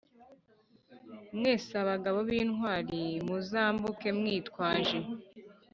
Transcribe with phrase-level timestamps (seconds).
[1.37, 4.97] Mwese abagabo b intwari muzambuke mwitwaje